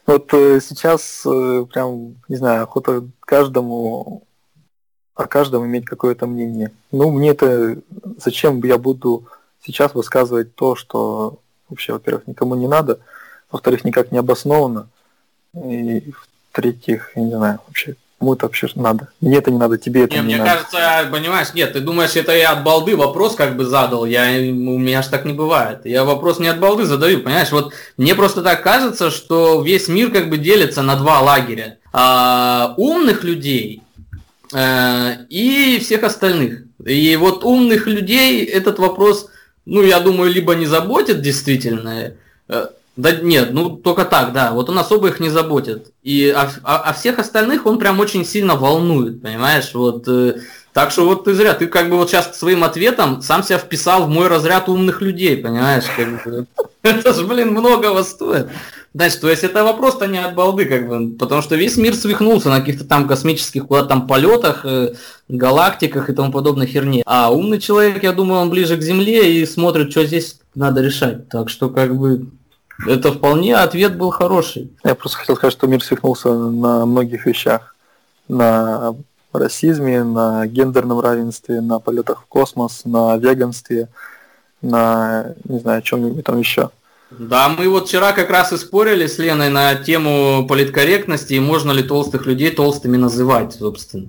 [0.07, 4.23] Вот э, сейчас э, прям, не знаю, охота каждому
[5.15, 6.71] о каждом иметь какое-то мнение.
[6.91, 7.77] Ну, мне это
[8.17, 9.27] зачем я буду
[9.63, 12.99] сейчас высказывать то, что вообще, во-первых, никому не надо,
[13.49, 14.89] во-вторых, никак не обосновано,
[15.53, 16.11] и
[16.51, 19.09] в-третьих, я не знаю, вообще Кому это вообще надо?
[19.19, 20.51] Мне это не надо, тебе это не, не мне надо.
[20.51, 24.77] кажется, понимаешь, нет, ты думаешь, это я от балды вопрос как бы задал, я, у
[24.79, 25.85] меня ж так не бывает.
[25.85, 30.11] Я вопрос не от балды задаю, понимаешь, вот мне просто так кажется, что весь мир
[30.11, 31.77] как бы делится на два лагеря.
[31.91, 33.81] А, умных людей
[34.53, 36.63] а, и всех остальных.
[36.85, 39.29] И вот умных людей этот вопрос,
[39.65, 42.13] ну, я думаю, либо не заботит действительно,
[42.47, 44.51] э, да нет, ну только так, да.
[44.51, 45.91] Вот он особо их не заботит.
[46.01, 49.71] И а, а, а всех остальных он прям очень сильно волнует, понимаешь?
[49.73, 50.39] Вот э,
[50.71, 54.05] так что вот ты зря, ты как бы вот сейчас своим ответом сам себя вписал
[54.05, 55.85] в мой разряд умных людей, понимаешь?
[55.95, 56.45] Как бы.
[56.83, 58.47] Это же, блин, многого стоит.
[58.93, 62.47] Значит, то есть это вопрос-то не от балды, как бы, потому что весь мир свихнулся
[62.47, 64.93] на каких-то там космических куда там полетах, э,
[65.27, 67.03] галактиках и тому подобной херне.
[67.05, 71.27] А умный человек, я думаю, он ближе к Земле и смотрит, что здесь надо решать.
[71.27, 72.27] Так что как бы
[72.85, 74.71] это вполне ответ был хороший.
[74.83, 77.75] Я просто хотел сказать, что мир свихнулся на многих вещах.
[78.27, 78.95] На
[79.31, 83.89] расизме, на гендерном равенстве, на полетах в космос, на веганстве,
[84.61, 86.69] на, не знаю, чем-нибудь там еще.
[87.11, 91.71] Да, мы вот вчера как раз и спорили с Леной на тему политкорректности и можно
[91.71, 94.07] ли толстых людей толстыми называть, собственно.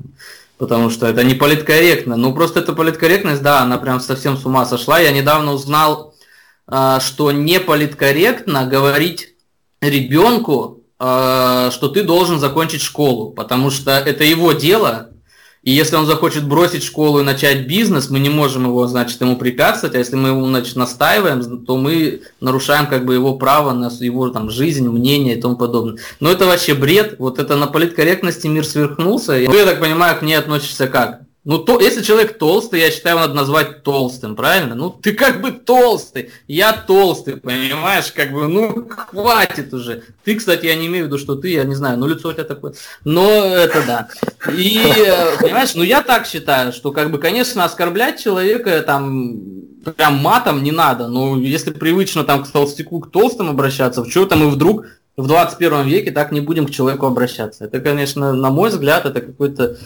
[0.59, 2.17] Потому что это не политкорректно.
[2.17, 4.99] Ну просто эта политкорректность, да, она прям совсем с ума сошла.
[4.99, 6.15] Я недавно узнал
[6.69, 9.35] что не политкорректно говорить
[9.81, 15.11] ребенку, а, что ты должен закончить школу, потому что это его дело,
[15.67, 19.37] и если он захочет бросить школу и начать бизнес, мы не можем его, значит, ему
[19.37, 23.91] препятствовать, а если мы ему, значит, настаиваем, то мы нарушаем как бы его право на
[23.99, 25.99] его там жизнь, мнение и тому подобное.
[26.21, 29.33] Но это вообще бред, вот это на политкорректности мир сверхнулся.
[29.33, 31.26] Ну, я так понимаю, к ней относишься как?
[31.47, 34.75] Ну, то, если человек толстый, я считаю, надо назвать толстым, правильно?
[34.75, 38.11] Ну, ты как бы толстый, я толстый, понимаешь?
[38.11, 40.03] Как бы, ну, хватит уже.
[40.25, 42.33] Ты, кстати, я не имею в виду, что ты, я не знаю, ну, лицо у
[42.33, 42.75] тебя такое.
[43.05, 44.09] Но это да.
[44.53, 44.77] И,
[45.41, 49.37] понимаешь, ну, я так считаю, что, как бы, конечно, оскорблять человека, там,
[49.97, 51.07] прям матом не надо.
[51.07, 55.29] Но если привычно, там, к толстяку, к толстым обращаться, в что там и вдруг в
[55.29, 57.67] 21 веке так не будем к человеку обращаться.
[57.67, 59.77] Это, конечно, на мой взгляд, это какой-то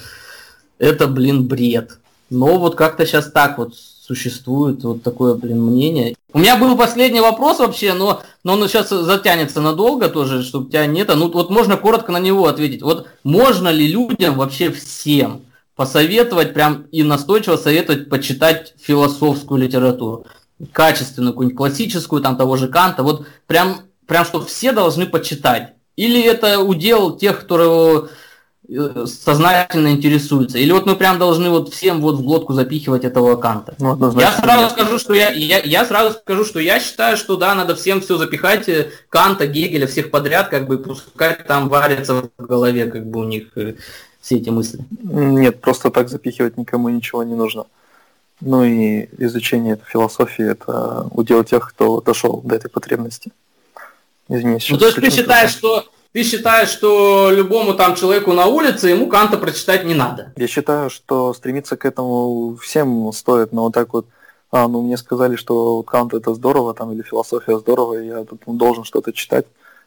[0.81, 1.99] это, блин, бред.
[2.31, 6.17] Но вот как-то сейчас так вот существует вот такое, блин, мнение.
[6.33, 10.87] У меня был последний вопрос вообще, но, но он сейчас затянется надолго тоже, чтобы тебя
[10.87, 11.13] нет.
[11.15, 12.83] Ну вот можно коротко на него ответить.
[12.83, 15.43] Вот можно ли людям вообще всем
[15.77, 20.27] посоветовать прям и настойчиво советовать почитать философскую литературу?
[20.73, 25.73] качественную, какую-нибудь классическую, там того же Канта, вот прям, прям что все должны почитать.
[25.97, 28.09] Или это удел тех, которые
[29.07, 30.59] сознательно интересуются.
[30.59, 33.75] Или вот мы прям должны вот всем вот в глотку запихивать этого Канта.
[33.79, 34.71] Ну, я сразу нет.
[34.71, 38.17] скажу, что я, я, я сразу скажу, что я считаю, что да, надо всем все
[38.17, 43.21] запихать, э, Канта, Гегеля, всех подряд, как бы пускай там варятся в голове, как бы
[43.21, 43.75] у них э,
[44.21, 44.85] все эти мысли.
[45.03, 47.65] Нет, просто так запихивать никому ничего не нужно.
[48.41, 53.33] Ну и изучение этой философии это удел тех, кто дошел до этой потребности.
[54.29, 58.89] Извини, ну, то есть ты считаешь, что ты считаешь, что любому там человеку на улице
[58.89, 60.33] ему Канта прочитать не надо?
[60.37, 64.07] Я считаю, что стремиться к этому всем стоит, но вот так вот,
[64.51, 68.85] а, ну мне сказали, что Кант это здорово, там, или философия здорово, я тут должен
[68.85, 69.47] что-то читать.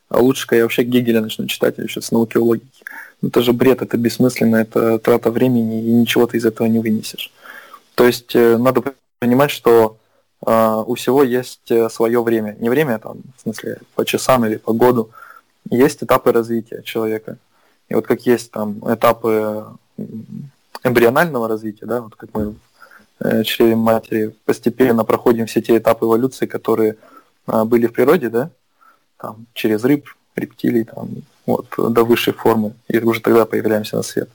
[0.09, 2.83] А лучше-ка я вообще Гегеля начну читать, я еще с науки о логике.
[3.21, 6.79] Ну, это же бред, это бессмысленно, это трата времени, и ничего ты из этого не
[6.79, 7.31] вынесешь.
[7.95, 8.83] То есть э, надо
[9.19, 9.97] понимать, что
[10.45, 12.55] э, у всего есть э, свое время.
[12.59, 15.09] Не время, там, в смысле, по часам или по году,
[15.69, 17.37] есть этапы развития человека.
[17.89, 19.65] И вот как есть там этапы
[20.83, 22.55] эмбрионального развития, да, вот как мы в
[23.19, 26.97] э, чреве матери постепенно проходим все те этапы эволюции, которые
[27.45, 28.49] а, были в природе, да,
[29.17, 31.09] там, через рыб, рептилий, там,
[31.45, 34.29] вот, до высшей формы, и уже тогда появляемся на свет.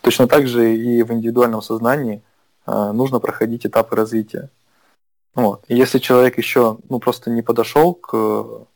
[0.00, 2.22] Точно так же и в индивидуальном сознании
[2.64, 4.48] а, нужно проходить этапы развития.
[5.34, 5.64] Вот.
[5.68, 8.66] И если человек еще ну, просто не подошел к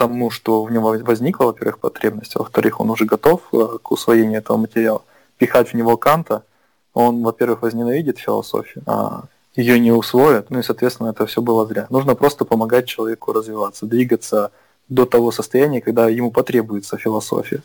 [0.00, 4.38] тому, что в нем возникла, во-первых, потребность, а во-вторых, он уже готов э, к усвоению
[4.38, 5.02] этого материала,
[5.36, 6.42] пихать в него Канта,
[6.94, 9.24] он, во-первых, возненавидит философию, а
[9.56, 11.86] ее не усвоит, ну и, соответственно, это все было зря.
[11.90, 14.50] Нужно просто помогать человеку развиваться, двигаться
[14.88, 17.60] до того состояния, когда ему потребуется философия.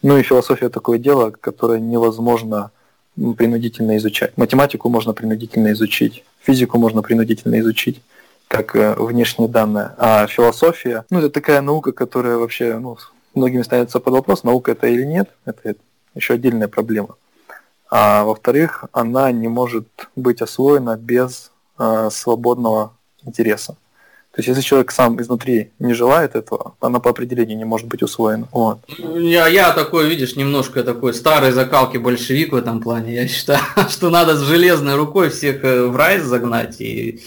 [0.00, 2.70] Ну и философия такое дело, которое невозможно
[3.36, 4.38] принудительно изучать.
[4.38, 8.00] Математику можно принудительно изучить, физику можно принудительно изучить
[8.48, 9.92] как э, внешние данные.
[9.98, 12.98] А философия, ну, это такая наука, которая вообще, ну,
[13.34, 15.74] многими ставится под вопрос, наука это или нет, это
[16.14, 17.16] еще отдельная проблема.
[17.90, 22.92] А во-вторых, она не может быть освоена без э, свободного
[23.24, 23.76] интереса.
[24.34, 28.02] То есть, если человек сам изнутри не желает этого, она по определению не может быть
[28.02, 28.48] усвоена.
[28.50, 28.80] Вот.
[28.98, 33.14] Я, я такой, видишь, немножко такой старой закалки большевик в этом плане.
[33.14, 37.22] Я считаю, что надо с железной рукой всех э, в рай загнать и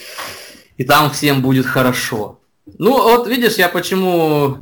[0.78, 2.40] и там всем будет хорошо.
[2.78, 4.58] Ну, вот видишь, я почему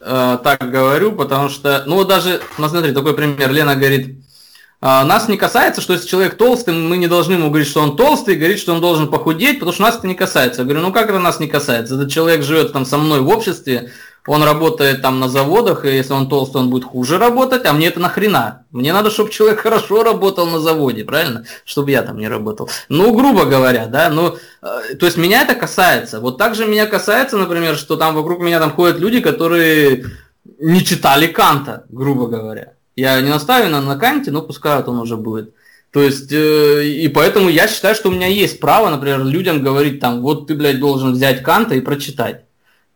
[0.00, 3.50] э, так говорю, потому что, ну, даже, ну, смотри, такой пример.
[3.52, 4.16] Лена говорит,
[4.84, 7.96] а, нас не касается, что если человек толстый, мы не должны ему говорить, что он
[7.96, 10.62] толстый, говорить, что он должен похудеть, потому что нас это не касается.
[10.62, 11.94] Я говорю, ну как это нас не касается?
[11.94, 13.92] Этот человек живет там со мной в обществе,
[14.26, 17.86] он работает там на заводах, и если он толстый, он будет хуже работать, а мне
[17.86, 18.66] это нахрена?
[18.72, 21.44] Мне надо, чтобы человек хорошо работал на заводе, правильно?
[21.64, 22.68] Чтобы я там не работал.
[22.88, 26.18] Ну, грубо говоря, да, ну, э, то есть меня это касается.
[26.18, 30.06] Вот так же меня касается, например, что там вокруг меня там ходят люди, которые
[30.58, 32.72] не читали Канта, грубо говоря.
[32.96, 35.54] Я не настаиваю на, Канте, но пускай он уже будет.
[35.90, 40.00] То есть, э, и поэтому я считаю, что у меня есть право, например, людям говорить
[40.00, 42.44] там, вот ты, блядь, должен взять Канта и прочитать.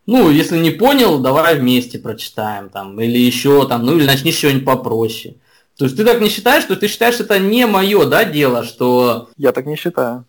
[0.07, 4.37] Ну, если не понял, давай вместе прочитаем там, или еще там, ну или начни с
[4.37, 5.35] чего-нибудь попроще.
[5.77, 9.29] То есть ты так не считаешь, что ты считаешь, это не мое, да, дело, что...
[9.37, 10.25] Я так не считаю.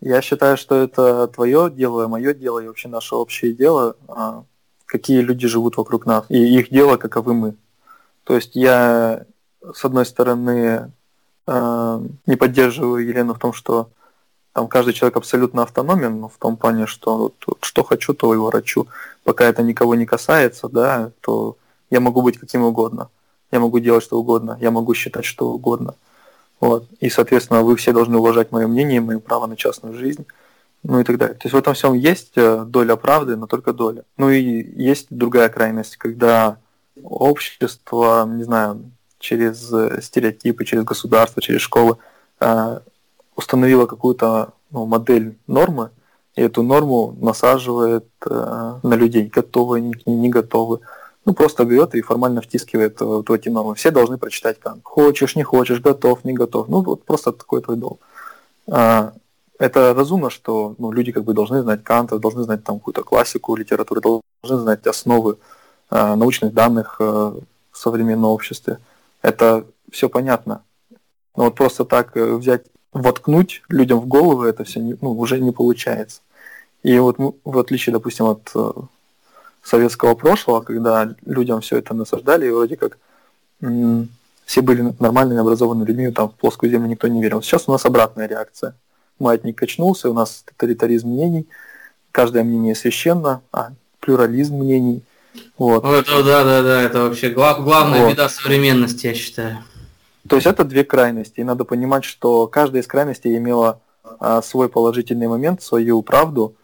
[0.00, 4.42] Я считаю, что это твое дело, мое дело и вообще наше общее дело, а,
[4.86, 7.54] какие люди живут вокруг нас, и их дело, каковы мы.
[8.24, 9.24] То есть я,
[9.74, 10.92] с одной стороны,
[11.46, 13.90] э, не поддерживаю Елену в том, что
[14.52, 18.36] там каждый человек абсолютно автономен, но в том плане, что вот, что хочу, то и
[18.36, 18.86] ворочу.
[19.24, 21.56] Пока это никого не касается, да, то
[21.90, 23.08] я могу быть каким угодно.
[23.50, 25.94] Я могу делать что угодно, я могу считать что угодно.
[26.60, 26.86] Вот.
[27.00, 30.26] И, соответственно, вы все должны уважать мое мнение, мое право на частную жизнь,
[30.82, 31.34] ну и так далее.
[31.34, 34.04] То есть в этом всем есть э, доля правды, но только доля.
[34.16, 36.58] Ну и есть другая крайность, когда
[37.02, 41.96] общество, не знаю, через э, стереотипы, через государство, через школы
[42.40, 42.80] э,
[43.36, 45.90] установило какую-то ну, модель нормы,
[46.34, 50.80] и эту норму насаживает э, на людей, готовы они к ней, не готовы.
[51.24, 53.76] Ну, просто берет и формально втискивает вот в эти нормы.
[53.76, 54.80] Все должны прочитать Кант.
[54.82, 56.68] Хочешь, не хочешь, готов, не готов.
[56.68, 58.00] Ну, вот просто такой твой долг.
[58.68, 59.12] А,
[59.60, 63.54] это разумно, что ну, люди как бы должны знать Канта, должны знать там какую-то классику
[63.54, 65.38] литературы, должны знать основы Э,
[65.92, 68.78] научных данных э, в современном обществе.
[69.20, 70.62] Это все понятно.
[71.36, 75.50] Но вот просто так э, взять, воткнуть людям в голову это все ну, уже не
[75.50, 76.20] получается.
[76.82, 78.52] И вот ну, в отличие, допустим, от
[79.62, 82.98] советского прошлого, когда людям все это насаждали, и вроде как
[84.44, 87.42] все были нормальными, образованными людьми, там в плоскую землю никто не верил.
[87.42, 88.74] Сейчас у нас обратная реакция.
[89.18, 91.46] маятник качнулся, у нас тоталитаризм мнений,
[92.10, 93.70] каждое мнение священно, а
[94.00, 95.02] плюрализм мнений.
[95.58, 95.84] Вот.
[95.84, 98.12] Это, да, да, да, это вообще глав, главная вот.
[98.12, 99.58] беда современности, я считаю.
[100.28, 103.80] То есть это две крайности, и надо понимать, что каждая из крайностей имела
[104.20, 106.54] а, свой положительный момент, свою правду,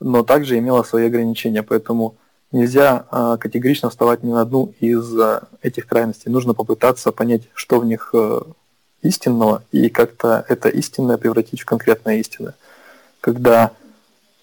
[0.00, 2.16] но также имела свои ограничения, поэтому
[2.52, 6.30] нельзя а, категорично вставать ни на одну из а, этих крайностей.
[6.30, 8.46] Нужно попытаться понять, что в них а,
[9.02, 12.54] истинного, и как-то это истинное превратить в конкретное истинное.
[13.20, 13.72] Когда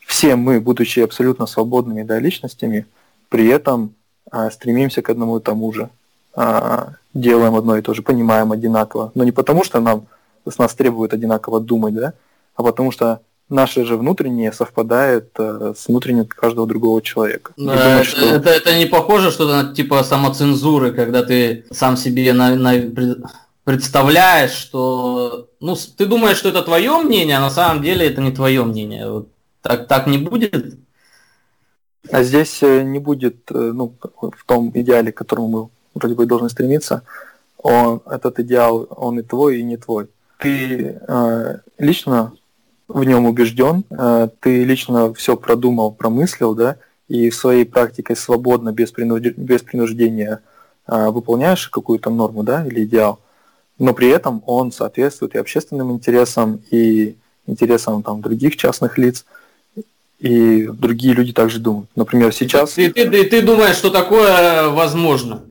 [0.05, 2.85] все мы, будучи абсолютно свободными да, личностями,
[3.29, 3.93] при этом
[4.31, 5.89] а, стремимся к одному и тому же,
[6.33, 9.11] а, делаем одно и то же, понимаем одинаково.
[9.15, 10.07] Но не потому, что нам
[10.47, 12.13] с нас требуют одинаково думать, да,
[12.55, 17.53] а потому что наше же внутреннее совпадает э, с внутренним каждого другого человека.
[17.57, 18.25] Да, думать, это, что...
[18.25, 22.73] это, это не похоже что-то типа самоцензуры, когда ты сам себе на, на,
[23.63, 28.31] представляешь, что ну, ты думаешь, что это твое мнение, а на самом деле это не
[28.31, 29.09] твое мнение.
[29.09, 29.27] Вот
[29.61, 30.77] так, так не будет?
[32.11, 36.25] А здесь э, не будет, э, ну, в том идеале, к которому мы вроде бы
[36.25, 37.03] должны стремиться,
[37.57, 40.07] он, этот идеал, он и твой, и не твой.
[40.39, 42.33] Ты э, лично
[42.87, 46.77] в нем убежден, э, ты лично все продумал, промыслил, да,
[47.07, 49.23] и своей практикой свободно, без, принуд...
[49.23, 50.41] без принуждения
[50.87, 53.19] э, выполняешь какую-то норму, да, или идеал,
[53.79, 57.15] но при этом он соответствует и общественным интересам, и
[57.47, 59.25] интересам там, других частных лиц,
[60.19, 61.89] и другие люди также думают.
[61.95, 62.73] Например, сейчас...
[62.73, 65.43] Ты, ты, ты, ты думаешь, что такое возможно?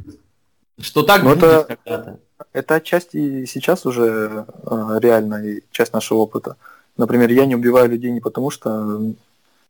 [0.81, 2.19] Что так Но будет это, когда-то?
[2.53, 6.57] Это отчасти сейчас уже э, реально и часть нашего опыта.
[6.97, 9.01] Например, я не убиваю людей не потому, что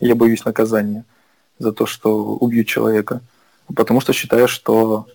[0.01, 1.05] я боюсь наказания
[1.59, 3.20] за то, что убью человека,
[3.68, 5.07] а потому что считаю, что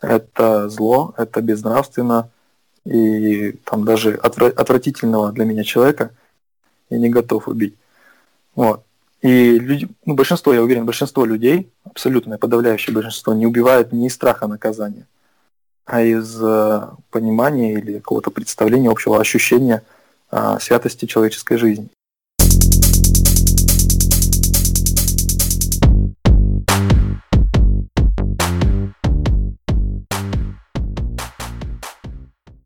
[0.00, 2.30] это зло, это безнравственно,
[2.84, 6.10] и там даже отвратительного для меня человека
[6.90, 7.74] я не готов убить.
[8.54, 8.82] Вот.
[9.20, 14.14] И люди, ну, большинство, я уверен, большинство людей, абсолютное подавляющее большинство, не убивают не из
[14.14, 15.06] страха наказания,
[15.84, 19.82] а из э, понимания или какого-то представления, общего ощущения
[20.30, 21.88] э, святости человеческой жизни.